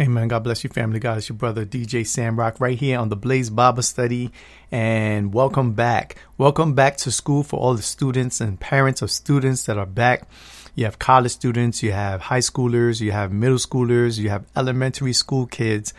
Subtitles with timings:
[0.00, 0.28] Amen.
[0.28, 1.00] God bless you, family.
[1.00, 4.30] God, it's your brother DJ Samrock right here on the Blaze Bible Study.
[4.70, 6.14] And welcome back.
[6.36, 10.28] Welcome back to school for all the students and parents of students that are back.
[10.76, 15.12] You have college students, you have high schoolers, you have middle schoolers, you have elementary
[15.12, 15.92] school kids,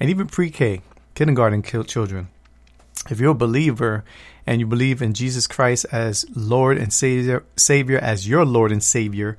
[0.00, 0.80] and even pre K,
[1.14, 2.26] kindergarten children.
[3.08, 4.04] If you're a believer
[4.44, 8.82] and you believe in Jesus Christ as Lord and Savior, Savior as your Lord and
[8.82, 9.36] Savior,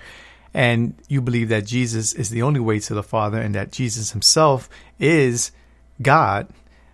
[0.54, 4.12] and you believe that Jesus is the only way to the Father and that Jesus
[4.12, 5.52] Himself is
[6.02, 6.48] God,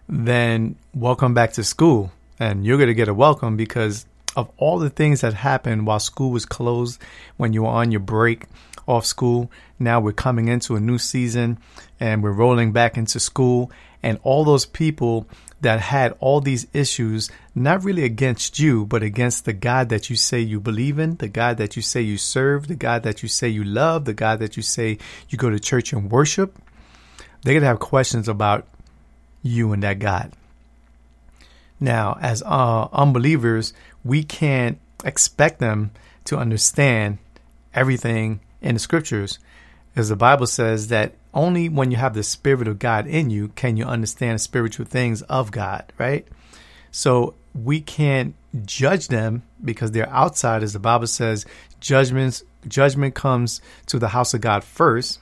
[0.08, 2.12] then welcome back to school.
[2.40, 6.00] And you're going to get a welcome because of all the things that happened while
[6.00, 7.00] school was closed,
[7.38, 8.46] when you were on your break
[8.88, 9.52] off school.
[9.80, 11.60] Now we're coming into a new season
[12.00, 13.72] and we're rolling back into school.
[14.02, 15.28] And all those people
[15.64, 20.16] that had all these issues, not really against you, but against the God that you
[20.16, 23.30] say you believe in, the God that you say you serve, the God that you
[23.30, 24.98] say you love, the God that you say
[25.30, 26.58] you go to church and worship,
[27.42, 28.68] they're going to have questions about
[29.42, 30.32] you and that God.
[31.80, 33.74] Now, as uh, unbelievers,
[34.06, 35.92] we can't expect them
[36.26, 37.18] to understand
[37.74, 39.40] everything in the scriptures,
[39.96, 43.50] as the Bible says that only when you have the Spirit of God in you
[43.50, 46.28] can you understand spiritual things of God, right?
[46.92, 51.46] So we can't judge them because they're outside, as The Bible says
[51.80, 55.20] judgments judgment comes to the house of God first,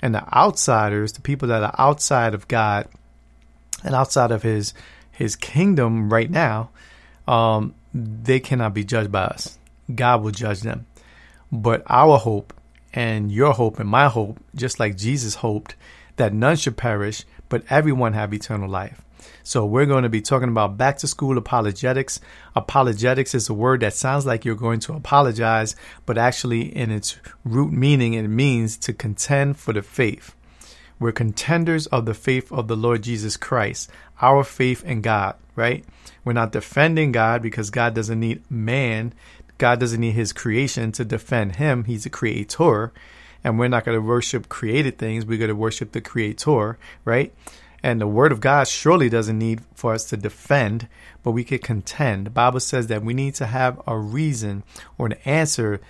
[0.00, 2.88] and the outsiders, the people that are outside of God
[3.84, 4.74] and outside of His
[5.10, 6.70] His kingdom right now,
[7.28, 9.58] um, they cannot be judged by us.
[9.94, 10.86] God will judge them.
[11.50, 12.54] But our hope
[12.92, 15.74] and your hope and my hope, just like Jesus hoped,
[16.16, 19.02] that none should perish, but everyone have eternal life.
[19.44, 22.20] So we're going to be talking about back to school apologetics.
[22.54, 25.74] Apologetics is a word that sounds like you're going to apologize,
[26.06, 30.34] but actually in its root meaning, it means to contend for the faith.
[30.98, 35.84] We're contenders of the faith of the Lord Jesus Christ, our faith in God, right?
[36.24, 39.12] We're not defending God because God doesn't need man.
[39.62, 41.84] God doesn't need his creation to defend him.
[41.84, 42.92] He's a creator.
[43.44, 45.24] And we're not going to worship created things.
[45.24, 47.32] We're going to worship the creator, right?
[47.80, 50.88] And the word of God surely doesn't need for us to defend,
[51.22, 52.26] but we could contend.
[52.26, 54.64] The Bible says that we need to have a reason
[54.98, 55.80] or an answer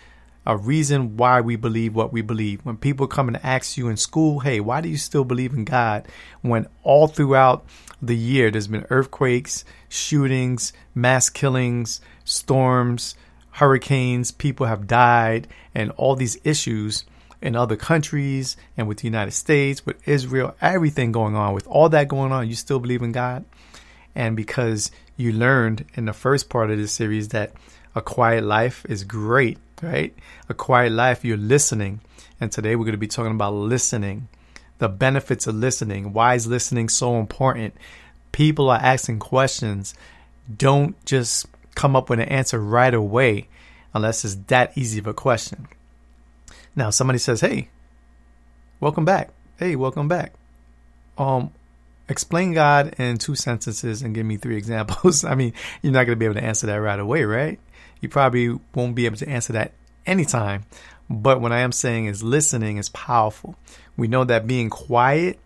[0.44, 2.65] a reason why we believe what we believe.
[2.65, 5.65] When people come and ask you in school, hey, why do you still believe in
[5.65, 6.06] God?
[6.41, 7.65] When all throughout
[8.03, 13.15] the year there's been earthquakes, shootings, mass killings, storms,
[13.52, 17.04] hurricanes, people have died, and all these issues
[17.40, 21.88] in other countries and with the United States, with Israel, everything going on, with all
[21.88, 23.44] that going on, you still believe in God?
[24.14, 27.52] And because you learned in the first part of this series that
[27.94, 30.14] a quiet life is great right?
[30.48, 32.00] A quiet life, you're listening.
[32.40, 34.28] And today we're going to be talking about listening,
[34.78, 36.12] the benefits of listening.
[36.12, 37.74] Why is listening so important?
[38.30, 39.94] People are asking questions.
[40.56, 43.49] Don't just come up with an answer right away
[43.94, 45.69] unless it's that easy of a question.
[46.75, 47.69] Now, somebody says, Hey,
[48.81, 49.31] welcome back.
[49.59, 50.32] Hey, welcome back.
[51.19, 51.53] Um,
[52.09, 55.25] explain God in two sentences and give me three examples.
[55.25, 57.59] I mean, you're not going to be able to answer that right away, right?
[58.00, 59.72] You probably won't be able to answer that
[60.06, 60.65] anytime.
[61.09, 63.56] But what I am saying is listening is powerful.
[63.97, 65.38] We know that being quiet,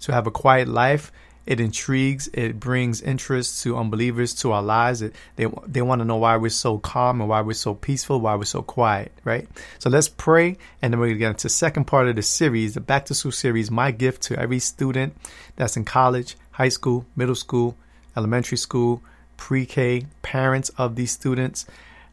[0.00, 1.10] to have a quiet life,
[1.46, 5.02] it intrigues, it brings interest to unbelievers to our lives.
[5.02, 8.20] It, they they want to know why we're so calm and why we're so peaceful,
[8.20, 9.46] why we're so quiet, right?
[9.78, 12.74] So let's pray, and then we're gonna get into the second part of the series,
[12.74, 13.70] the Back to School series.
[13.70, 15.16] My gift to every student
[15.56, 17.76] that's in college, high school, middle school,
[18.16, 19.02] elementary school,
[19.36, 21.66] pre-K, parents of these students.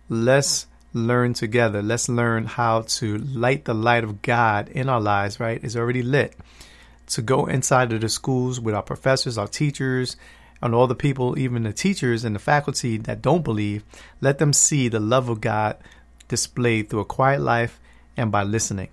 [0.09, 1.81] Let's learn together.
[1.81, 5.63] Let's learn how to light the light of God in our lives, right?
[5.63, 6.35] It's already lit.
[7.11, 10.15] To go inside of the schools with our professors, our teachers,
[10.61, 13.83] and all the people, even the teachers and the faculty that don't believe,
[14.21, 15.77] let them see the love of God
[16.27, 17.79] displayed through a quiet life
[18.15, 18.89] and by listening.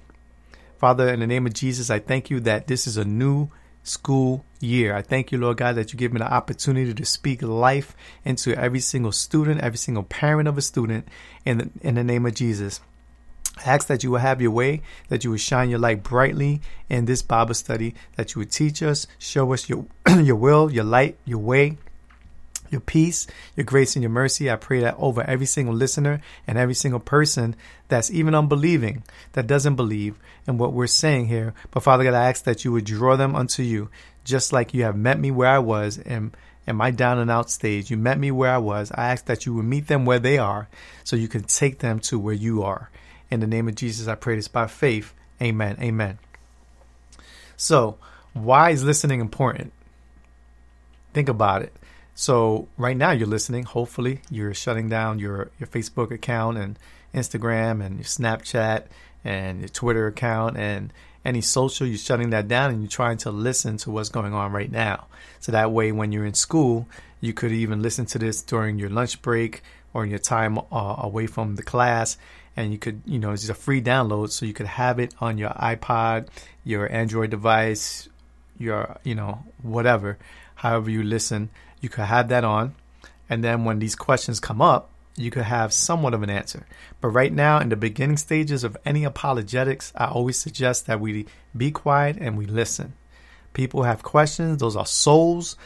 [0.79, 3.51] Father, in the name of Jesus, I thank you that this is a new
[3.83, 4.95] school year.
[4.95, 7.95] I thank you, Lord God, that you give me the opportunity to speak life
[8.25, 11.09] into every single student, every single parent of a student
[11.45, 12.81] in the, in the name of Jesus.
[13.65, 17.05] Ask that you will have your way, that you would shine your light brightly in
[17.05, 19.87] this Bible study, that you would teach us, show us your
[20.23, 21.77] your will, your light, your way,
[22.71, 23.27] your peace,
[23.57, 24.51] your grace, and your mercy.
[24.51, 27.57] I pray that over every single listener and every single person
[27.89, 31.55] that's even unbelieving, that doesn't believe in what we're saying here.
[31.71, 33.91] But Father God, I ask that you would draw them unto you,
[34.25, 37.51] just like you have met me where I was and in my down and out
[37.51, 37.91] stage.
[37.91, 38.93] You met me where I was.
[38.95, 40.69] I ask that you would meet them where they are
[41.03, 42.91] so you can take them to where you are.
[43.31, 45.15] In the name of Jesus, I pray this by faith.
[45.41, 45.77] Amen.
[45.81, 46.19] Amen.
[47.57, 47.99] So,
[48.33, 49.73] why is listening important?
[51.13, 51.75] Think about it.
[52.15, 53.65] So, right now you're listening.
[53.65, 56.79] Hopefully, you're shutting down your, your Facebook account and
[57.15, 58.85] Instagram and your Snapchat
[59.25, 60.93] and your Twitter account and
[61.25, 64.53] any social, you're shutting that down and you're trying to listen to what's going on
[64.53, 65.07] right now.
[65.41, 66.87] So that way, when you're in school,
[67.21, 71.27] you could even listen to this during your lunch break or your time uh, away
[71.27, 72.17] from the class
[72.59, 75.39] and you could, you know, it's a free download, so you could have it on
[75.39, 76.27] your iPod,
[76.65, 78.09] your Android device,
[78.59, 80.19] your, you know, whatever,
[80.57, 81.51] however you listen,
[81.81, 82.75] you could have that on.
[83.31, 86.67] And then when these questions come up, you could have somewhat of an answer.
[87.01, 91.27] But right now, in the beginning stages of any apologetics, I always suggest that we
[91.57, 92.95] be quiet and we listen.
[93.53, 95.57] People have questions, those are souls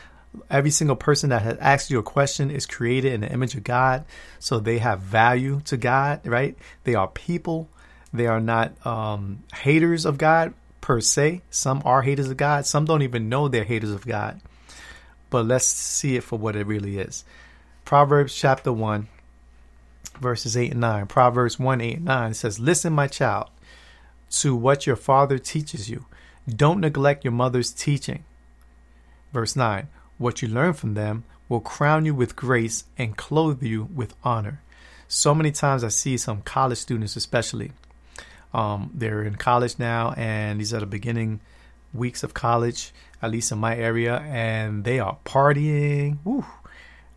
[0.49, 3.64] Every single person that has asked you a question is created in the image of
[3.64, 4.05] God,
[4.38, 6.56] so they have value to God, right?
[6.84, 7.69] They are people.
[8.12, 11.43] They are not um, haters of God per se.
[11.50, 12.67] Some are haters of God.
[12.67, 14.40] Some don't even know they're haters of God.
[15.31, 17.25] But let's see it for what it really is.
[17.84, 19.08] Proverbs chapter 1,
[20.20, 21.06] verses 8 and 9.
[21.06, 23.49] Proverbs 1 8 and 9 says, Listen, my child,
[24.31, 26.06] to what your father teaches you.
[26.49, 28.25] Don't neglect your mother's teaching.
[29.32, 29.88] Verse 9
[30.22, 34.62] what you learn from them will crown you with grace and clothe you with honor.
[35.08, 37.72] So many times I see some college students, especially,
[38.54, 41.40] um, they're in college now, and these are the beginning
[41.92, 46.19] weeks of college, at least in my area, and they are partying.
[46.24, 46.46] Woo.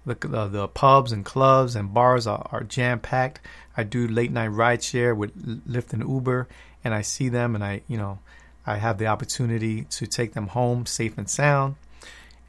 [0.05, 3.39] The, the, the pubs and clubs and bars are, are jam packed.
[3.77, 5.33] I do late night ride share with
[5.67, 6.47] Lyft and Uber,
[6.83, 8.19] and I see them, and I, you know,
[8.67, 11.75] I have the opportunity to take them home safe and sound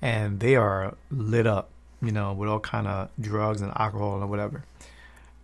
[0.02, 1.70] and they are lit up,
[2.02, 4.64] you know, with all kind of drugs and alcohol and whatever.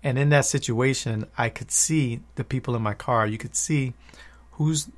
[0.02, 3.26] And in that situation, I could see the people in my car.
[3.26, 3.94] You could see
[4.52, 4.88] who's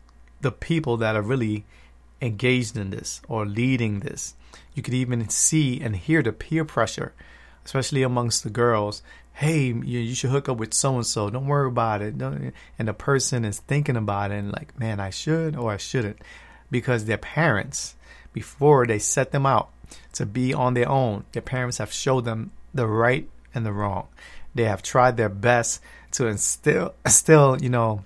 [0.40, 1.64] the people that are really
[2.20, 4.34] engaged in this or leading this.
[4.74, 7.12] You could even see and hear the peer pressure,
[7.64, 9.02] especially amongst the girls.
[9.34, 11.28] Hey, you, you should hook up with so and so.
[11.28, 12.16] Don't worry about it.
[12.16, 15.76] Don't, and the person is thinking about it and like, man, I should or I
[15.76, 16.18] shouldn't,
[16.70, 17.94] because their parents
[18.34, 19.70] before they set them out
[20.12, 21.24] to be on their own.
[21.32, 24.08] Their parents have showed them the right and the wrong.
[24.54, 25.80] They have tried their best
[26.12, 28.04] to instill, instill, you know,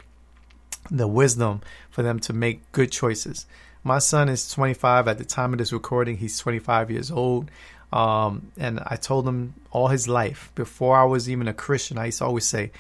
[0.90, 3.46] the wisdom for them to make good choices.
[3.82, 6.18] My son is 25 at the time of this recording.
[6.18, 7.50] He's 25 years old.
[7.92, 12.06] Um, and I told him all his life, before I was even a Christian, I
[12.06, 12.70] used to always say,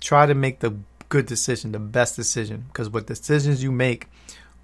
[0.00, 0.76] try to make the
[1.08, 4.08] good decision, the best decision, because what decisions you make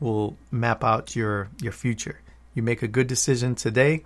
[0.00, 2.20] will map out your your future.
[2.54, 4.04] You make a good decision today,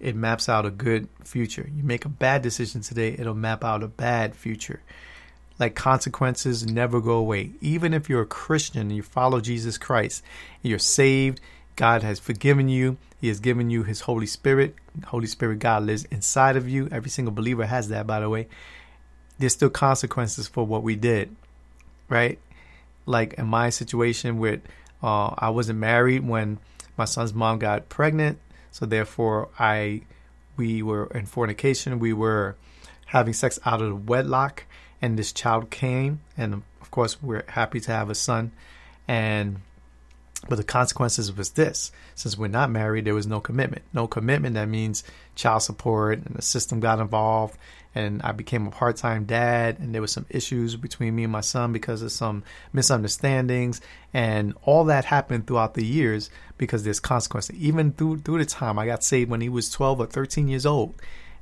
[0.00, 1.68] it maps out a good future.
[1.74, 4.80] You make a bad decision today, it'll map out a bad future.
[5.58, 7.52] Like consequences never go away.
[7.60, 10.22] Even if you're a Christian and you follow Jesus Christ,
[10.62, 11.40] you're saved,
[11.76, 14.74] God has forgiven you, He has given you His Holy Spirit.
[15.06, 16.88] Holy Spirit God lives inside of you.
[16.92, 18.48] Every single believer has that, by the way.
[19.38, 21.34] There's still consequences for what we did,
[22.08, 22.38] right?
[23.06, 24.60] Like in my situation with
[25.02, 26.58] uh, I wasn't married when
[26.96, 28.38] my son's mom got pregnant,
[28.70, 30.02] so therefore I
[30.56, 31.98] we were in fornication.
[31.98, 32.56] We were
[33.06, 34.64] having sex out of wedlock,
[35.02, 38.52] and this child came, and of course we're happy to have a son,
[39.06, 39.60] and
[40.48, 43.82] but the consequences was this: since we're not married, there was no commitment.
[43.92, 44.54] No commitment.
[44.54, 47.58] That means child support, and the system got involved,
[47.94, 51.32] and I became a part time dad, and there was some issues between me and
[51.32, 53.80] my son because of some misunderstandings,
[54.12, 57.56] and all that happened throughout the years because there's consequences.
[57.56, 60.66] Even through through the time I got saved when he was 12 or 13 years
[60.66, 60.94] old,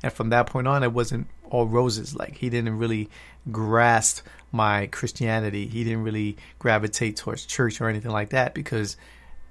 [0.02, 2.14] and from that point on, it wasn't all roses.
[2.14, 3.08] Like he didn't really
[3.50, 5.66] grasp my Christianity.
[5.66, 8.96] He didn't really gravitate towards church or anything like that because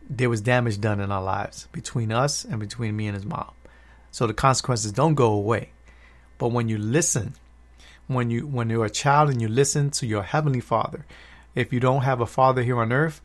[0.09, 3.51] there was damage done in our lives between us and between me and his mom.
[4.11, 5.69] So the consequences don't go away
[6.37, 7.35] but when you listen,
[8.07, 11.05] when you when you're a child and you listen to your heavenly Father,
[11.55, 13.21] if you don't have a father here on earth,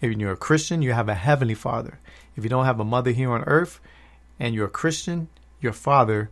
[0.00, 1.98] if you're a Christian, you have a heavenly Father.
[2.36, 3.80] If you don't have a mother here on earth
[4.38, 5.28] and you're a Christian,
[5.60, 6.30] your father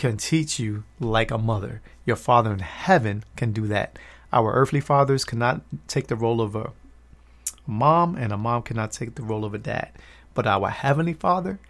[0.00, 1.82] can teach you like a mother.
[2.06, 3.98] Your father in heaven can do that.
[4.32, 6.72] Our earthly fathers cannot take the role of a
[7.66, 9.90] mom, and a mom cannot take the role of a dad.
[10.32, 11.60] But our heavenly Father,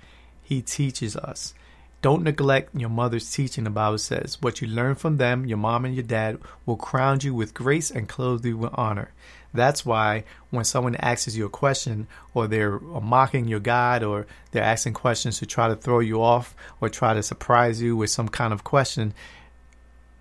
[0.44, 1.54] He teaches us.
[2.02, 4.40] Don't neglect your mother's teaching, the Bible says.
[4.40, 7.90] What you learn from them, your mom and your dad, will crown you with grace
[7.90, 9.12] and clothe you with honor.
[9.52, 14.62] That's why when someone asks you a question, or they're mocking your God, or they're
[14.62, 18.28] asking questions to try to throw you off, or try to surprise you with some
[18.28, 19.12] kind of question,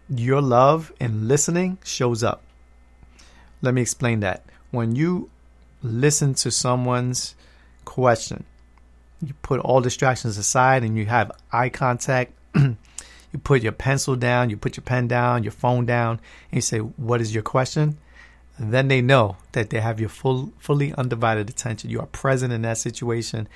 [0.10, 2.44] your love and listening shows up.
[3.62, 4.46] Let me explain that.
[4.72, 5.30] When you
[5.84, 7.36] listen to someone's
[7.86, 8.46] question,
[9.22, 12.34] you put all distractions aside and you have eye contact.
[12.56, 12.78] you
[13.44, 16.20] put your pencil down, you put your pen down, your phone down,
[16.52, 17.98] and you say, What is your question?
[18.60, 21.90] And then they know that they have your full, fully undivided attention.
[21.90, 23.48] You are present in that situation.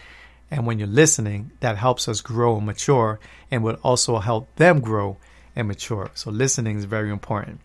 [0.49, 3.19] And when you're listening, that helps us grow and mature
[3.51, 5.17] and will also help them grow
[5.55, 6.09] and mature.
[6.13, 7.59] So listening is very important.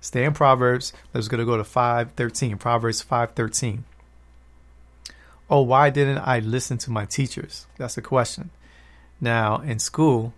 [0.00, 0.92] Stay in Proverbs.
[1.12, 2.56] Let's go to go to 513.
[2.56, 3.84] Proverbs 513.
[5.50, 7.66] Oh, why didn't I listen to my teachers?
[7.78, 8.50] That's the question.
[9.20, 10.34] Now, in school,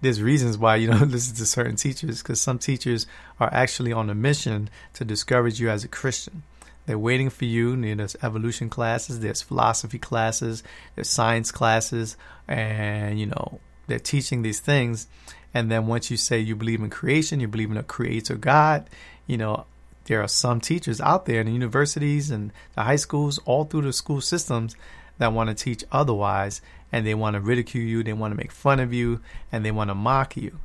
[0.00, 3.06] there's reasons why you don't listen to certain teachers because some teachers
[3.38, 6.42] are actually on a mission to discourage you as a Christian.
[6.86, 7.70] They're waiting for you.
[7.70, 10.62] you know, there's evolution classes, there's philosophy classes,
[10.94, 12.16] there's science classes,
[12.48, 15.06] and you know they're teaching these things.
[15.52, 18.88] And then once you say you believe in creation, you believe in a creator God,
[19.26, 19.66] you know
[20.04, 23.82] there are some teachers out there in the universities and the high schools, all through
[23.82, 24.74] the school systems,
[25.18, 26.60] that want to teach otherwise
[26.92, 29.20] and they want to ridicule you, they want to make fun of you,
[29.50, 30.58] and they want to mock you.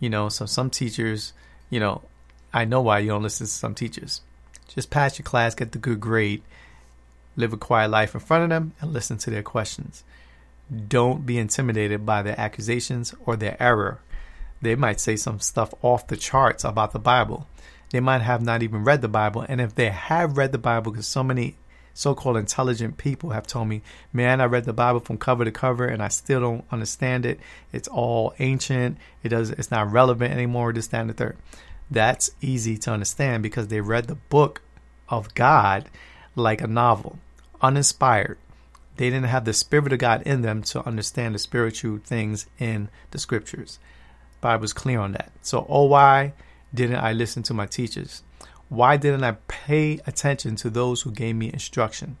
[0.00, 1.32] You know, so some teachers,
[1.70, 2.02] you know,
[2.52, 4.22] I know why you don't listen to some teachers.
[4.68, 6.42] Just pass your class, get the good grade,
[7.36, 10.04] live a quiet life in front of them, and listen to their questions.
[10.88, 14.00] Don't be intimidated by their accusations or their error.
[14.60, 17.46] They might say some stuff off the charts about the Bible
[17.90, 19.44] they might have not even read the Bible.
[19.48, 21.56] And if they have read the Bible, because so many
[21.98, 25.50] so called intelligent people have told me, man, I read the Bible from cover to
[25.50, 27.40] cover and I still don't understand it.
[27.72, 28.98] It's all ancient.
[29.24, 31.36] It does it's not relevant anymore, this, that, and the third.
[31.90, 34.62] That's easy to understand because they read the book
[35.08, 35.88] of God
[36.36, 37.18] like a novel,
[37.60, 38.38] uninspired.
[38.96, 42.90] They didn't have the Spirit of God in them to understand the spiritual things in
[43.10, 43.80] the scriptures.
[44.40, 45.32] Bible's clear on that.
[45.42, 46.34] So oh, why?
[46.72, 48.22] didn't I listen to my teachers?
[48.68, 52.18] Why didn't I pay attention to those who gave me instruction?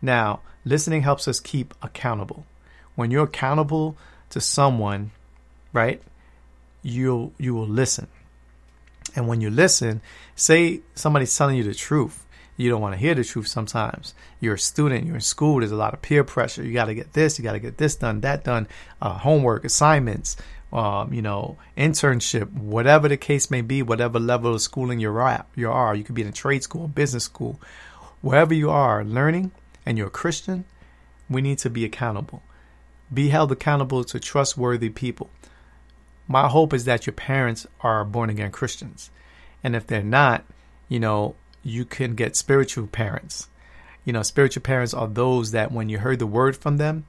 [0.00, 2.44] Now, listening helps us keep accountable.
[2.94, 3.96] When you're accountable
[4.30, 5.12] to someone,
[5.72, 6.02] right,
[6.82, 8.08] you'll you will listen.
[9.14, 10.00] And when you listen,
[10.34, 12.24] say somebody's telling you the truth.
[12.56, 14.14] You don't want to hear the truth sometimes.
[14.40, 16.62] You're a student, you're in school, there's a lot of peer pressure.
[16.62, 18.68] You got to get this, you got to get this done, that done,
[19.00, 20.36] uh, homework, assignments,
[20.72, 25.46] um, you know, internship, whatever the case may be, whatever level of schooling you're at,
[25.54, 25.94] you are.
[25.94, 27.60] You could be in a trade school, business school,
[28.22, 29.52] wherever you are learning,
[29.84, 30.64] and you're a Christian.
[31.28, 32.42] We need to be accountable.
[33.12, 35.28] Be held accountable to trustworthy people.
[36.26, 39.10] My hope is that your parents are born again Christians,
[39.62, 40.44] and if they're not,
[40.88, 43.48] you know, you can get spiritual parents.
[44.04, 47.04] You know, spiritual parents are those that when you heard the word from them,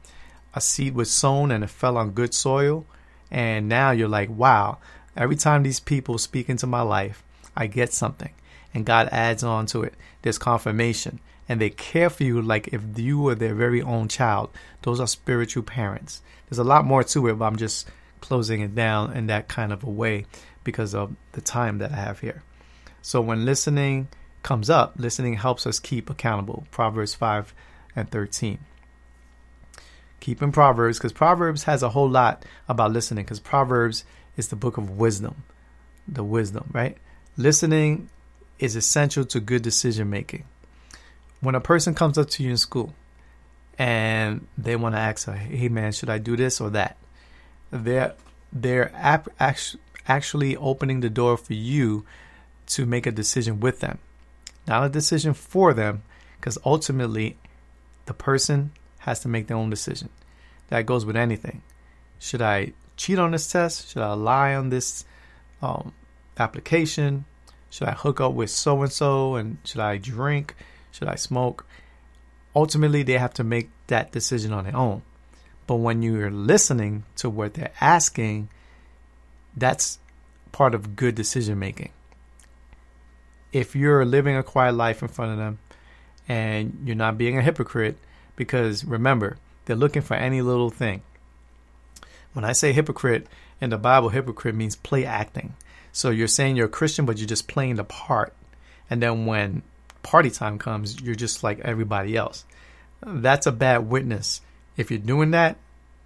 [0.53, 2.85] a seed was sown and it fell on good soil
[3.33, 4.77] and now you're like, wow,
[5.17, 7.23] every time these people speak into my life,
[7.57, 8.31] I get something.
[8.75, 9.95] And God adds on to it.
[10.21, 11.19] There's confirmation.
[11.49, 14.51] And they care for you like if you were their very own child.
[14.83, 16.21] Those are spiritual parents.
[16.47, 17.89] There's a lot more to it, but I'm just
[18.21, 20.27] closing it down in that kind of a way
[20.63, 22.43] because of the time that I have here.
[23.01, 24.09] So when listening
[24.43, 26.65] comes up, listening helps us keep accountable.
[26.69, 27.53] Proverbs 5
[27.95, 28.59] and 13
[30.23, 34.05] keep in Proverbs because Proverbs has a whole lot about listening because Proverbs
[34.37, 35.43] is the book of wisdom,
[36.07, 36.97] the wisdom, right?
[37.35, 38.09] Listening
[38.57, 40.45] is essential to good decision making.
[41.41, 42.95] When a person comes up to you in school
[43.77, 46.95] and they want to ask, "Hey man, should I do this or that?"
[47.69, 48.13] They're
[48.53, 49.27] they're ap-
[50.07, 52.05] actually opening the door for you
[52.67, 53.99] to make a decision with them,
[54.65, 56.03] not a decision for them,
[56.37, 57.35] because ultimately
[58.05, 58.71] the person
[59.03, 60.09] has to make their own decision.
[60.69, 61.61] That goes with anything.
[62.19, 63.89] Should I cheat on this test?
[63.89, 65.05] Should I lie on this
[65.61, 65.93] um,
[66.37, 67.25] application?
[67.69, 69.35] Should I hook up with so and so?
[69.35, 70.55] And should I drink?
[70.91, 71.65] Should I smoke?
[72.55, 75.01] Ultimately, they have to make that decision on their own.
[75.67, 78.49] But when you're listening to what they're asking,
[79.55, 79.99] that's
[80.51, 81.91] part of good decision making.
[83.51, 85.59] If you're living a quiet life in front of them
[86.27, 87.97] and you're not being a hypocrite,
[88.35, 91.01] because remember, they're looking for any little thing.
[92.33, 93.27] When I say hypocrite
[93.61, 95.55] in the Bible, hypocrite means play acting.
[95.91, 98.33] So you're saying you're a Christian, but you're just playing the part.
[98.89, 99.61] And then when
[100.01, 102.45] party time comes, you're just like everybody else.
[103.01, 104.41] That's a bad witness.
[104.75, 105.57] If you're doing that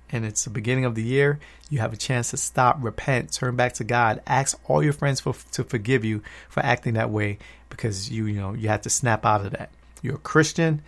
[0.10, 3.56] and it's the beginning of the year, you have a chance to stop, repent, turn
[3.56, 7.40] back to God, ask all your friends for, to forgive you for acting that way
[7.70, 9.70] because you, you know, you had to snap out of that.
[10.02, 10.82] You're a Christian,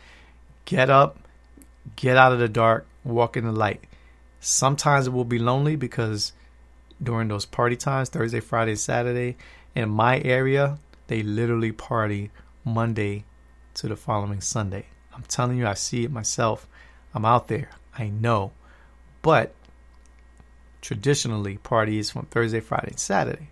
[0.65, 1.19] get up,
[1.95, 3.83] get out of the dark, walk in the light.
[4.39, 6.33] Sometimes it will be lonely because
[7.01, 9.37] during those party times, Thursday, Friday, Saturday,
[9.75, 12.31] in my area, they literally party
[12.63, 13.25] Monday
[13.75, 14.85] to the following Sunday.
[15.13, 16.67] I'm telling you, I see it myself.
[17.13, 17.69] I'm out there.
[17.97, 18.51] I know.
[19.21, 19.53] But
[20.81, 23.49] traditionally, parties from Thursday, Friday, Saturday.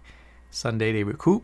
[0.49, 1.43] Sunday, they recoup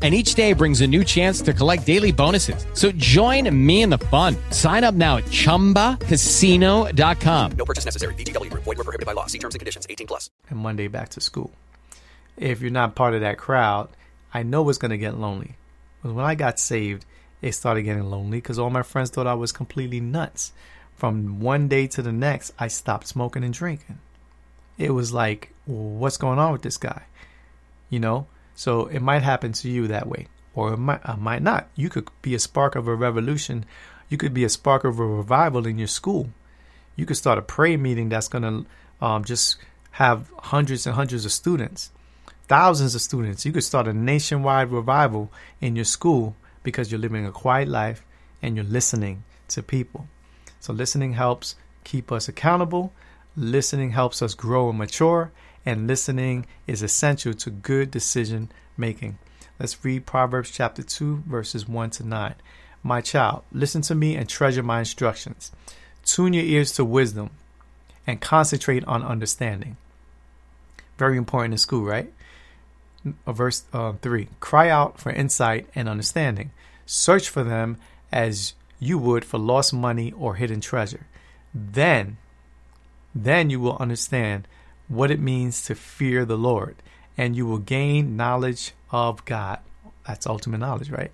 [0.00, 2.64] and each day brings a new chance to collect daily bonuses.
[2.74, 4.36] So join me in the fun.
[4.50, 7.52] Sign up now at ChumbaCasino.com.
[7.58, 8.14] No purchase necessary.
[8.14, 8.52] VGW.
[8.52, 9.26] Void were prohibited by law.
[9.26, 9.88] See terms and conditions.
[9.90, 10.30] 18 plus.
[10.50, 11.50] And Monday back to school.
[12.36, 13.88] If you're not part of that crowd,
[14.32, 15.56] I know it's going to get lonely.
[16.02, 17.04] But when I got saved,
[17.42, 20.52] it started getting lonely because all my friends thought I was completely nuts.
[20.96, 23.98] From one day to the next, I stopped smoking and drinking.
[24.76, 27.04] It was like, what's going on with this guy?
[27.90, 28.26] You know?
[28.58, 31.68] So it might happen to you that way, or it might, uh, might not.
[31.76, 33.64] You could be a spark of a revolution.
[34.08, 36.30] You could be a spark of a revival in your school.
[36.96, 38.66] You could start a prayer meeting that's going to
[39.00, 39.58] um, just
[39.92, 41.92] have hundreds and hundreds of students,
[42.48, 43.46] thousands of students.
[43.46, 46.34] You could start a nationwide revival in your school
[46.64, 48.04] because you're living a quiet life
[48.42, 50.08] and you're listening to people.
[50.58, 52.92] So listening helps keep us accountable.
[53.36, 55.30] Listening helps us grow and mature
[55.64, 59.18] and listening is essential to good decision making.
[59.58, 62.34] Let's read Proverbs chapter 2, verses 1 to 9.
[62.82, 65.50] My child, listen to me and treasure my instructions.
[66.04, 67.30] Tune your ears to wisdom
[68.06, 69.76] and concentrate on understanding.
[70.96, 72.12] Very important in school, right?
[73.26, 76.50] Uh, verse uh, 3 Cry out for insight and understanding.
[76.86, 77.76] Search for them
[78.10, 81.06] as you would for lost money or hidden treasure.
[81.52, 82.16] Then,
[83.14, 84.46] then you will understand
[84.88, 86.76] what it means to fear the Lord,
[87.16, 89.60] and you will gain knowledge of God.
[90.06, 91.12] That's ultimate knowledge, right?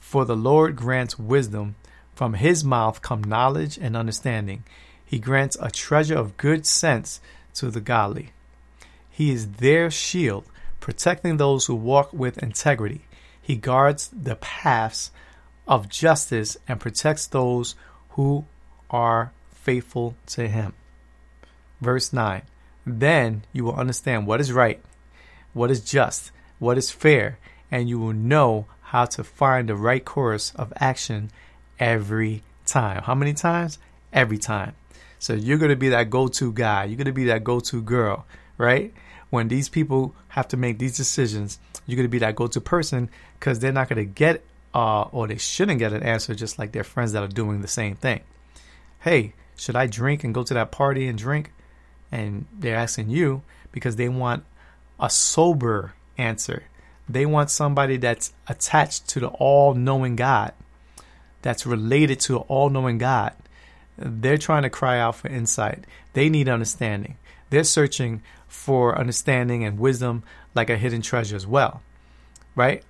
[0.00, 1.76] For the Lord grants wisdom.
[2.14, 4.64] From his mouth come knowledge and understanding.
[5.04, 7.20] He grants a treasure of good sense
[7.54, 8.30] to the godly.
[9.10, 10.46] He is their shield,
[10.80, 13.02] protecting those who walk with integrity.
[13.40, 15.10] He guards the paths
[15.68, 17.74] of justice and protects those
[18.10, 18.46] who
[18.90, 20.72] are faithful to him.
[21.80, 22.42] Verse 9
[22.84, 24.80] Then you will understand what is right,
[25.52, 27.38] what is just, what is fair,
[27.70, 31.30] and you will know how to find the right course of action
[31.78, 33.02] every time.
[33.02, 33.78] How many times?
[34.12, 34.74] Every time.
[35.18, 36.84] So you're going to be that go to guy.
[36.84, 38.26] You're going to be that go to girl,
[38.58, 38.92] right?
[39.30, 42.60] When these people have to make these decisions, you're going to be that go to
[42.60, 46.58] person because they're not going to get, uh, or they shouldn't get an answer just
[46.58, 48.20] like their friends that are doing the same thing.
[49.00, 51.52] Hey, should I drink and go to that party and drink?
[52.10, 53.42] And they're asking you
[53.72, 54.44] because they want
[54.98, 56.64] a sober answer.
[57.08, 60.52] They want somebody that's attached to the all knowing God,
[61.42, 63.32] that's related to the all knowing God.
[63.96, 65.84] They're trying to cry out for insight.
[66.12, 67.16] They need understanding.
[67.50, 70.22] They're searching for understanding and wisdom
[70.54, 71.82] like a hidden treasure as well,
[72.54, 72.82] right?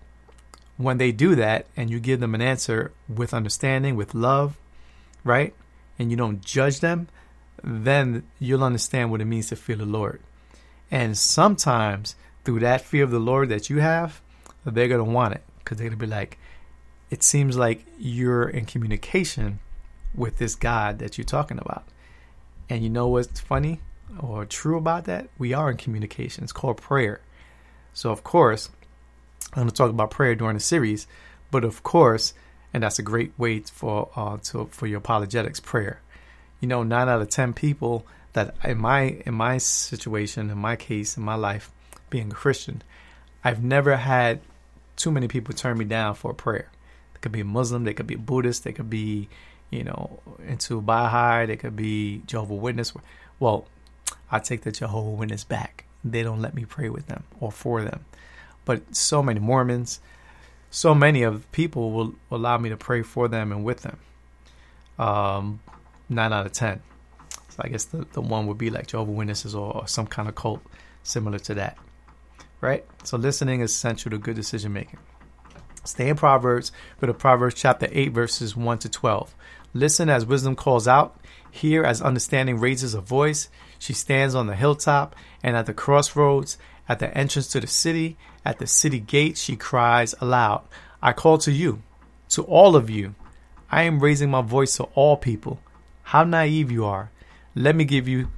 [0.76, 4.57] When they do that and you give them an answer with understanding, with love,
[5.24, 5.55] right?
[5.98, 7.09] And you don't judge them,
[7.62, 10.21] then you'll understand what it means to fear the Lord.
[10.90, 12.14] And sometimes
[12.45, 14.21] through that fear of the Lord that you have,
[14.64, 16.38] they're going to want it because they're going to be like,
[17.11, 19.61] it seems like you're in communication
[20.14, 21.85] with this God that you're talking about.
[22.69, 23.81] And you know what's funny
[24.19, 25.29] or true about that?
[25.38, 26.45] We are in communication.
[26.45, 27.21] It's called prayer.
[27.92, 28.71] So, of course,
[29.53, 31.07] I'm going to talk about prayer during the series,
[31.51, 32.35] but of course,
[32.75, 36.01] and that's a great way for uh, to, for your apologetics prayer
[36.61, 40.77] you know, nine out of ten people that in my in my situation, in my
[40.77, 41.71] case, in my life,
[42.11, 42.83] being a Christian,
[43.42, 44.40] I've never had
[44.97, 46.69] too many people turn me down for a prayer.
[47.14, 49.29] They could be a Muslim, they could be a Buddhist, they could be,
[49.71, 52.92] you know, into Baha'i, they could be Jehovah Witness.
[53.38, 53.66] Well,
[54.31, 55.85] I take the Jehovah Witness back.
[56.05, 58.05] They don't let me pray with them or for them.
[58.64, 60.01] But so many Mormons,
[60.71, 63.99] so many of people will allow me to pray for them and with them.
[64.99, 65.61] Um,
[66.09, 66.83] nine out of ten.
[67.49, 70.29] So I guess the, the one would be like Jehovah Witnesses or, or some kind
[70.29, 70.61] of cult
[71.03, 71.79] similar to that.
[72.61, 72.85] Right?
[73.05, 74.99] So listening is essential to good decision making.
[75.85, 79.35] Stay in Proverbs, go to Proverbs chapter 8, verses 1 to 12.
[79.73, 81.21] Listen as wisdom calls out.
[81.51, 83.49] Hear as understanding raises a voice.
[83.79, 88.16] She stands on the hilltop and at the crossroads, at the entrance to the city,
[88.45, 90.62] at the city gate, she cries aloud.
[91.03, 91.83] I call to you,
[92.31, 93.14] to all of you.
[93.71, 95.61] I am raising my voice to all people.
[96.11, 97.11] How naive you are.
[97.57, 98.29] Let me give you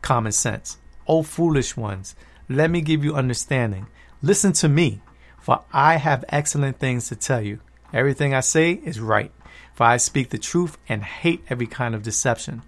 [0.00, 0.78] common sense.
[1.08, 2.14] O foolish ones,
[2.48, 3.88] let me give you understanding.
[4.22, 5.00] Listen to me,
[5.40, 7.58] for I have excellent things to tell you.
[7.92, 9.32] Everything I say is right,
[9.74, 12.62] for I speak the truth and hate every kind of deception.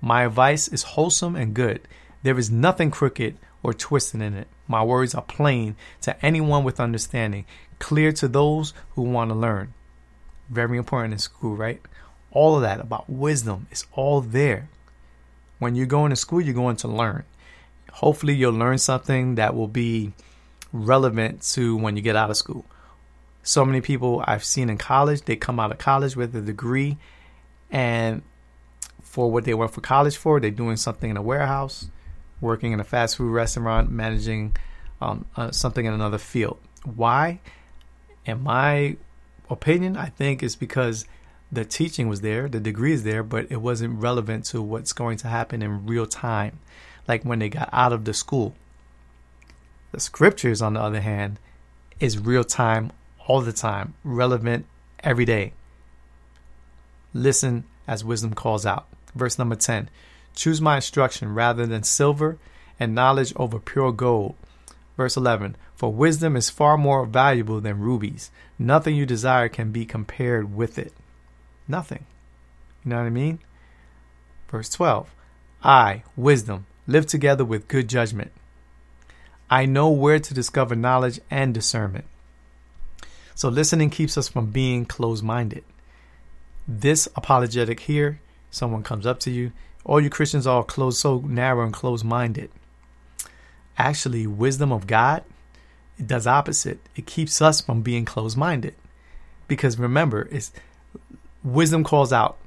[0.00, 1.80] My advice is wholesome and good.
[2.22, 4.46] There is nothing crooked or twisted in it.
[4.68, 7.46] My words are plain to anyone with understanding,
[7.80, 9.74] clear to those who want to learn.
[10.48, 11.82] Very important in school, right?
[12.34, 14.68] All of that about wisdom is all there.
[15.58, 17.24] When you're going to school, you're going to learn.
[17.92, 20.12] Hopefully, you'll learn something that will be
[20.72, 22.66] relevant to when you get out of school.
[23.44, 26.98] So many people I've seen in college, they come out of college with a degree,
[27.70, 28.22] and
[29.02, 31.88] for what they went for college for, they're doing something in a warehouse,
[32.40, 34.56] working in a fast food restaurant, managing
[35.00, 36.58] um, uh, something in another field.
[36.84, 37.40] Why?
[38.26, 38.96] In my
[39.48, 41.06] opinion, I think it's because
[41.54, 45.18] the teaching was there, the degree is there, but it wasn't relevant to what's going
[45.18, 46.58] to happen in real time,
[47.06, 48.54] like when they got out of the school.
[49.92, 51.38] The scriptures, on the other hand,
[52.00, 52.92] is real time
[53.26, 54.66] all the time, relevant
[55.00, 55.52] every day.
[57.12, 58.86] Listen as wisdom calls out.
[59.14, 59.88] Verse number 10
[60.34, 62.38] Choose my instruction rather than silver,
[62.80, 64.34] and knowledge over pure gold.
[64.96, 68.30] Verse 11 For wisdom is far more valuable than rubies.
[68.58, 70.92] Nothing you desire can be compared with it.
[71.66, 72.06] Nothing.
[72.84, 73.38] You know what I mean?
[74.50, 75.10] Verse 12
[75.62, 78.32] I, wisdom, live together with good judgment.
[79.50, 82.04] I know where to discover knowledge and discernment.
[83.34, 85.64] So listening keeps us from being closed minded.
[86.68, 89.52] This apologetic here, someone comes up to you,
[89.84, 92.50] all you Christians are closed so narrow and closed minded.
[93.76, 95.24] Actually, wisdom of God,
[95.98, 96.78] it does opposite.
[96.96, 98.74] It keeps us from being closed minded.
[99.46, 100.52] Because remember, it's
[101.44, 102.38] wisdom calls out.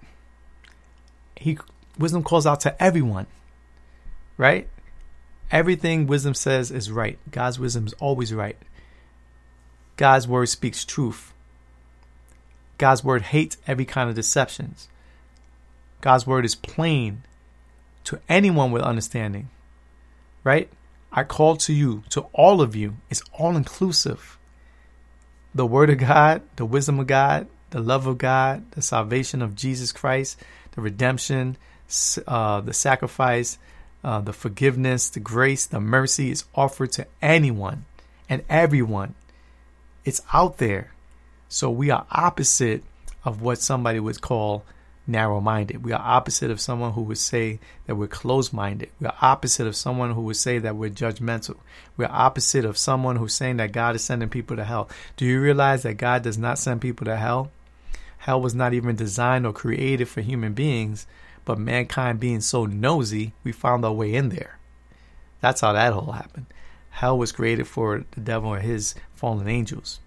[1.35, 1.57] He
[1.97, 3.27] wisdom calls out to everyone.
[4.37, 4.67] Right?
[5.51, 7.17] Everything wisdom says is right.
[7.31, 8.57] God's wisdom is always right.
[9.95, 11.33] God's word speaks truth.
[12.77, 14.89] God's word hates every kind of deceptions.
[16.01, 17.23] God's word is plain
[18.03, 19.49] to anyone with understanding.
[20.43, 20.69] Right?
[21.11, 22.97] I call to you, to all of you.
[23.09, 24.37] It's all inclusive.
[25.55, 29.55] The word of God, the wisdom of God, the love of God, the salvation of
[29.55, 30.39] Jesus Christ,
[30.71, 31.57] the redemption,
[32.27, 33.57] uh, the sacrifice,
[34.03, 37.85] uh, the forgiveness, the grace, the mercy is offered to anyone
[38.29, 39.15] and everyone.
[40.05, 40.91] It's out there.
[41.49, 42.83] So we are opposite
[43.23, 44.63] of what somebody would call
[45.07, 45.83] narrow minded.
[45.83, 48.89] We are opposite of someone who would say that we're closed minded.
[48.99, 51.57] We are opposite of someone who would say that we're judgmental.
[51.95, 54.89] We are opposite of someone who's saying that God is sending people to hell.
[55.15, 57.51] Do you realize that God does not send people to hell?
[58.17, 61.07] Hell was not even designed or created for human beings
[61.47, 64.59] but mankind being so nosy, we found our way in there.
[65.39, 66.47] That's how that all happened.
[66.89, 70.01] Hell was created for the devil and his fallen angels.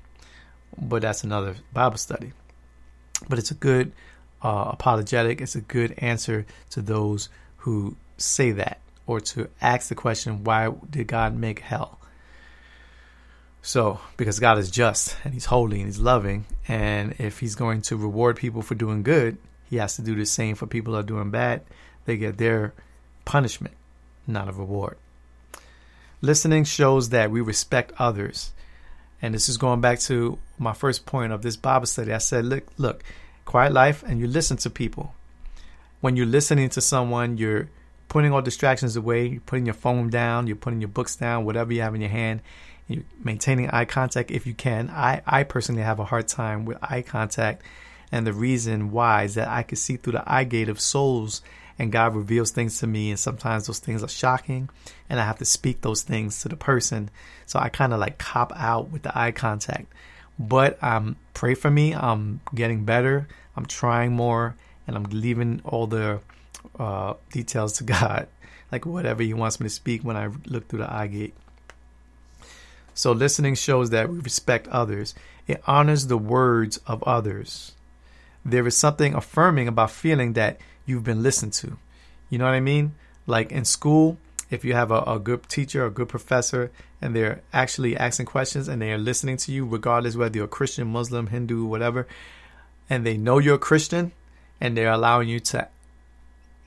[0.79, 2.35] But that's another Bible study.
[3.27, 3.92] But it's a good
[4.42, 5.40] uh, apologetic.
[5.40, 10.70] It's a good answer to those who say that or to ask the question, why
[10.90, 11.99] did God make hell?
[13.62, 17.83] So, because God is just and He's holy and He's loving, and if He's going
[17.83, 19.38] to reward people for doing good,
[19.70, 21.62] he has to do the same for people who are doing bad.
[22.05, 22.75] They get their
[23.25, 23.75] punishment,
[24.27, 24.96] not a reward.
[26.20, 28.53] Listening shows that we respect others.
[29.23, 32.12] And this is going back to my first point of this Bible study.
[32.12, 33.05] I said, look, look,
[33.44, 35.14] quiet life and you listen to people.
[36.01, 37.68] When you're listening to someone, you're
[38.09, 41.73] putting all distractions away, you're putting your phone down, you're putting your books down, whatever
[41.73, 42.40] you have in your hand,
[43.22, 44.90] maintaining eye contact if you can.
[44.90, 47.62] I, I personally have a hard time with eye contact
[48.12, 51.42] and the reason why is that I can see through the eye gate of souls
[51.79, 54.68] and God reveals things to me and sometimes those things are shocking
[55.09, 57.11] and I have to speak those things to the person.
[57.46, 59.92] So I kind of like cop out with the eye contact.
[60.38, 61.94] But um pray for me.
[61.94, 63.29] I'm getting better.
[63.57, 66.20] I'm trying more and I'm leaving all the
[66.79, 68.29] uh, details to God.
[68.72, 71.35] Like whatever he wants me to speak when I look through the eye gate.
[73.00, 75.14] So listening shows that we respect others.
[75.46, 77.72] It honors the words of others.
[78.44, 81.78] There is something affirming about feeling that you've been listened to.
[82.28, 82.94] You know what I mean?
[83.26, 84.18] Like in school,
[84.50, 88.68] if you have a, a good teacher a good professor and they're actually asking questions
[88.68, 92.06] and they are listening to you, regardless whether you're Christian, Muslim, Hindu, whatever,
[92.90, 94.12] and they know you're a Christian
[94.60, 95.68] and they're allowing you to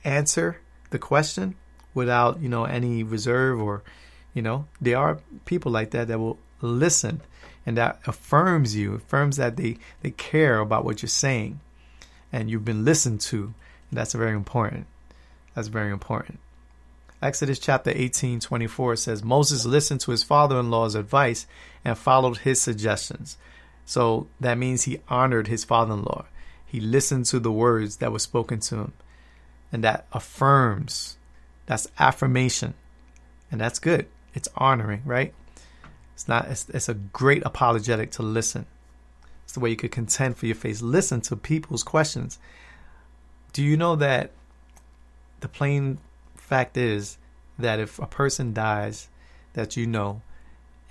[0.02, 1.54] answer the question
[1.94, 3.84] without, you know, any reserve or,
[4.34, 7.20] you know, there are people like that that will listen
[7.64, 11.60] and that affirms you, affirms that they, they care about what you're saying
[12.32, 13.54] and you've been listened to.
[13.92, 14.86] That's very important.
[15.54, 16.40] That's very important.
[17.22, 21.46] Exodus chapter 18, 24 says, Moses listened to his father in law's advice
[21.84, 23.38] and followed his suggestions.
[23.86, 26.26] So that means he honored his father in law.
[26.66, 28.92] He listened to the words that were spoken to him.
[29.72, 31.16] And that affirms,
[31.66, 32.74] that's affirmation.
[33.50, 34.06] And that's good.
[34.34, 35.32] It's honoring, right?
[36.14, 38.66] It's not, it's, it's a great apologetic to listen.
[39.44, 40.82] It's the way you could contend for your faith.
[40.82, 42.38] Listen to people's questions.
[43.52, 44.32] Do you know that
[45.40, 45.98] the plain
[46.36, 47.18] fact is
[47.58, 49.08] that if a person dies
[49.54, 50.22] that you know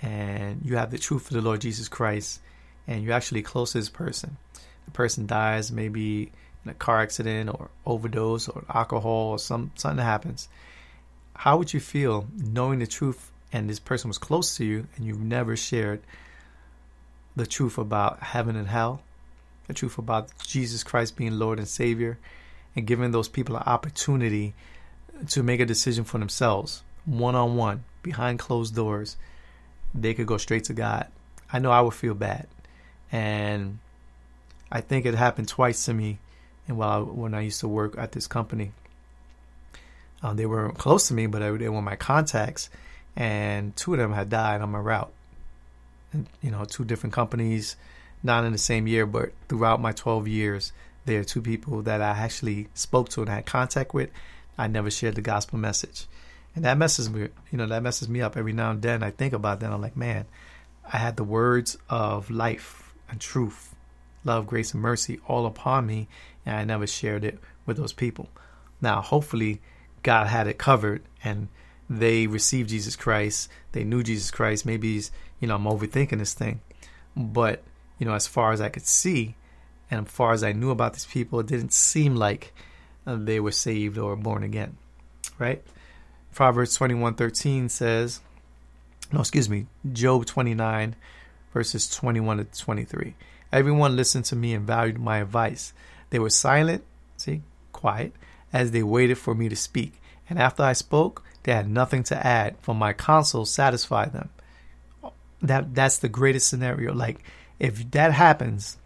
[0.00, 2.40] and you have the truth of the Lord Jesus Christ
[2.86, 4.36] and you're actually close to this person,
[4.84, 6.32] the person dies maybe
[6.64, 10.48] in a car accident or overdose or alcohol or some something happens,
[11.34, 15.06] how would you feel knowing the truth and this person was close to you and
[15.06, 16.02] you've never shared
[17.36, 19.00] the truth about heaven and hell,
[19.68, 22.18] the truth about Jesus Christ being Lord and Savior,
[22.74, 24.54] and giving those people an opportunity
[25.30, 29.16] to make a decision for themselves, one on one, behind closed doors,
[29.94, 31.06] they could go straight to God.
[31.52, 32.48] I know I would feel bad,
[33.12, 33.78] and
[34.72, 36.18] I think it happened twice to me.
[36.66, 38.72] And while I, when I used to work at this company,
[40.24, 42.68] um, they were close to me, but I, they were my contacts,
[43.16, 45.12] and two of them had died on my route.
[46.12, 47.76] And, you know, two different companies,
[48.22, 50.72] not in the same year, but throughout my 12 years,
[51.04, 54.10] there are two people that I actually spoke to and had contact with,
[54.56, 56.06] I never shared the gospel message.
[56.54, 59.02] And that messes me, you know, that messes me up every now and then.
[59.02, 59.72] I think about that.
[59.72, 60.26] I'm like, man,
[60.90, 63.74] I had the words of life and truth,
[64.24, 66.08] love, grace, and mercy all upon me,
[66.46, 68.28] and I never shared it with those people.
[68.80, 69.60] Now, hopefully,
[70.02, 71.48] God had it covered and
[71.88, 73.48] they received Jesus Christ.
[73.72, 74.66] They knew Jesus Christ.
[74.66, 76.60] Maybe he's, you know, I'm overthinking this thing.
[77.16, 77.62] But,
[77.98, 79.34] you know, as far as I could see
[79.90, 82.52] and as far as I knew about these people, it didn't seem like
[83.06, 84.76] uh, they were saved or born again,
[85.38, 85.62] right?
[86.32, 88.20] Proverbs 21:13 says,
[89.12, 90.96] no, excuse me, Job 29
[91.54, 93.14] verses 21 to 23.
[93.52, 95.72] Everyone listened to me and valued my advice.
[96.10, 96.84] They were silent,
[97.16, 97.42] see,
[97.72, 98.12] quiet,
[98.52, 100.02] as they waited for me to speak.
[100.28, 104.30] And after I spoke, they had nothing to add, for my counsel satisfied them.
[105.40, 106.92] That that's the greatest scenario.
[106.92, 107.22] Like
[107.60, 108.78] if that happens,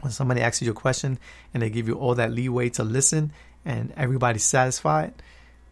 [0.00, 1.18] when somebody asks you a question
[1.54, 3.32] and they give you all that leeway to listen
[3.64, 5.14] and everybody's satisfied,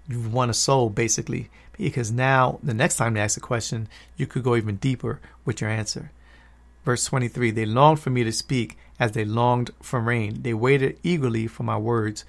[0.09, 1.51] you've won a soul basically.
[1.77, 5.61] Because now the next time they ask a question, you could go even deeper with
[5.61, 6.13] your answer.
[6.85, 10.43] Verse 23 They longed for me to speak as they longed for rain.
[10.43, 12.25] They waited eagerly for my words,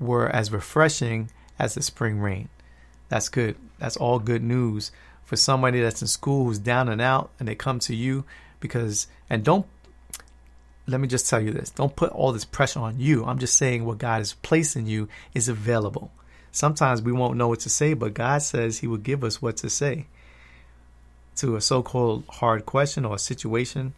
[0.00, 2.48] were as refreshing as the spring rain.
[3.08, 3.56] That's good.
[3.78, 4.90] That's all good news
[5.24, 8.24] for somebody that's in school who's down and out and they come to you
[8.60, 9.66] because, and don't
[10.86, 13.24] let me just tell you this don't put all this pressure on you.
[13.24, 16.10] I'm just saying what God has placed in you is available.
[16.52, 19.56] Sometimes we won't know what to say, but God says He will give us what
[19.58, 20.06] to say
[21.36, 23.94] to a so called hard question or a situation.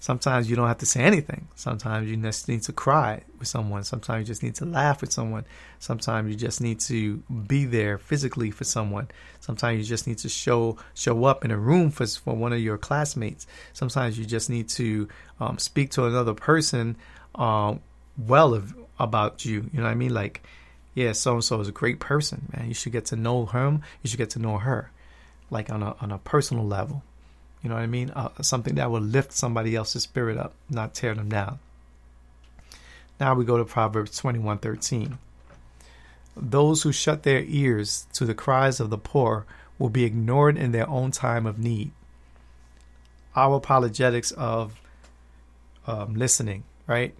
[0.00, 1.48] Sometimes you don't have to say anything.
[1.56, 3.82] Sometimes you just need to cry with someone.
[3.82, 5.44] Sometimes you just need to laugh with someone.
[5.80, 9.08] Sometimes you just need to be there physically for someone.
[9.40, 12.60] Sometimes you just need to show show up in a room for for one of
[12.60, 13.48] your classmates.
[13.72, 15.08] Sometimes you just need to
[15.40, 16.96] um, speak to another person
[17.34, 17.80] um,
[18.16, 19.68] well of, about you.
[19.72, 20.14] You know what I mean?
[20.14, 20.42] Like,
[20.94, 22.68] yeah, so and so is a great person, man.
[22.68, 23.82] You should get to know him.
[24.02, 24.92] You should get to know her,
[25.50, 27.02] like on a on a personal level.
[27.62, 28.10] You know what I mean?
[28.10, 31.58] Uh, something that will lift somebody else's spirit up, not tear them down.
[33.18, 35.18] Now we go to Proverbs twenty one thirteen.
[36.36, 39.44] Those who shut their ears to the cries of the poor
[39.76, 41.90] will be ignored in their own time of need.
[43.34, 44.80] Our apologetics of
[45.86, 47.12] um, listening, right,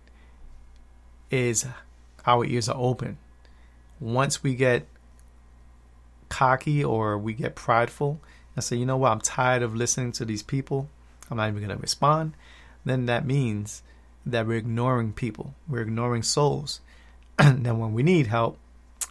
[1.30, 1.66] is
[2.26, 3.18] our ears are open.
[3.98, 4.86] Once we get
[6.28, 8.20] cocky or we get prideful
[8.58, 10.88] and say, you know what, I'm tired of listening to these people,
[11.30, 12.34] I'm not even going to respond,
[12.84, 13.82] then that means
[14.26, 16.80] that we're ignoring people, we're ignoring souls.
[17.38, 18.58] and then when we need help,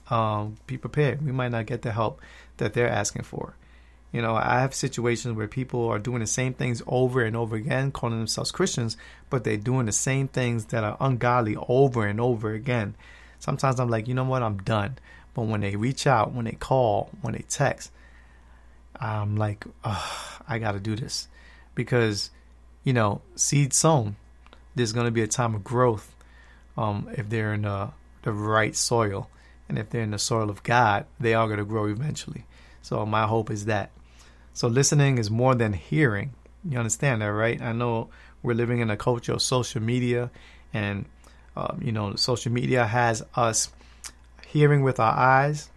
[0.10, 1.26] um, be prepared.
[1.26, 2.22] We might not get the help
[2.58, 3.56] that they're asking for.
[4.12, 7.56] You know, I have situations where people are doing the same things over and over
[7.56, 8.96] again, calling themselves Christians,
[9.30, 12.96] but they're doing the same things that are ungodly over and over again.
[13.40, 14.98] Sometimes I'm like, you know what, I'm done.
[15.34, 17.92] But when they reach out, when they call, when they text,
[19.00, 21.28] I'm like, oh, I got to do this
[21.76, 22.32] because,
[22.84, 24.16] you know, seed sown.
[24.76, 26.16] There's going to be a time of growth
[26.78, 27.90] um, if they're in the,
[28.24, 29.30] the right soil.
[29.70, 32.46] And if they're in the soil of God, they are going to grow eventually.
[32.82, 33.92] So my hope is that.
[34.54, 36.34] So listening is more than hearing.
[36.64, 37.62] You understand that, right?
[37.62, 38.10] I know
[38.42, 40.32] we're living in a culture of social media,
[40.74, 41.06] and
[41.56, 43.70] um, you know, social media has us
[44.48, 45.70] hearing with our eyes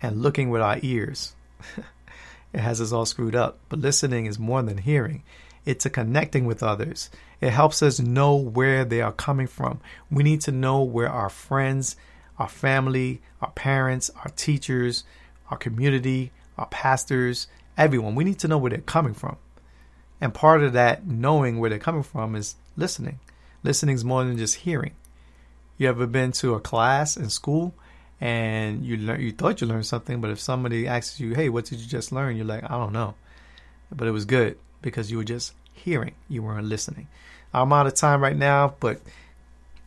[0.00, 1.34] and looking with our ears.
[2.52, 3.58] it has us all screwed up.
[3.68, 5.22] But listening is more than hearing.
[5.64, 7.10] It's a connecting with others.
[7.40, 9.80] It helps us know where they are coming from.
[10.10, 11.96] We need to know where our friends,
[12.38, 15.04] our family, our parents, our teachers,
[15.50, 19.36] our community, our pastors, everyone, we need to know where they're coming from.
[20.20, 23.18] And part of that knowing where they're coming from is listening.
[23.62, 24.94] Listening is more than just hearing.
[25.76, 27.74] You ever been to a class in school
[28.20, 31.66] and you learn, you thought you learned something, but if somebody asks you, "Hey, what
[31.66, 33.14] did you just learn?" You're like, "I don't know,"
[33.94, 37.08] but it was good because you were just hearing, you weren't listening.
[37.52, 39.00] I'm out of time right now, but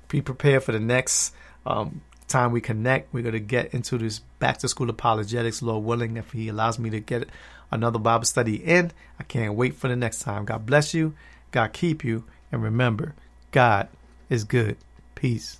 [0.08, 1.34] be prepared for the next
[1.66, 3.14] um, time we connect.
[3.14, 6.80] We're going to get into this back to school apologetics, Lord willing, if He allows
[6.80, 7.30] me to get
[7.72, 8.92] another Bible study in.
[9.20, 10.46] I can't wait for the next time.
[10.46, 11.14] God bless you.
[11.52, 12.26] God keep you.
[12.52, 13.14] And remember,
[13.52, 13.90] God
[14.30, 14.78] is good.
[15.16, 15.60] Peace.